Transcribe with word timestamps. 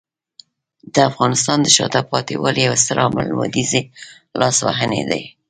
د 0.93 0.95
افغانستان 1.09 1.57
د 1.61 1.67
شاته 1.75 2.01
پاتې 2.11 2.33
والي 2.41 2.61
یو 2.67 2.75
ستر 2.83 2.97
عامل 3.03 3.25
لویدیځي 3.31 3.81
لاسوهنې 4.39 5.01
دي. 5.09 5.21